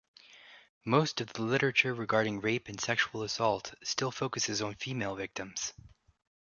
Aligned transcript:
Most 0.83 1.21
of 1.21 1.31
the 1.33 1.43
literature 1.43 1.93
regarding 1.93 2.41
rape 2.41 2.67
and 2.67 2.81
sexual 2.81 3.21
assault 3.21 3.75
still 3.83 4.09
focuses 4.09 4.59
on 4.59 4.73
female 4.73 5.13
victims. 5.15 5.73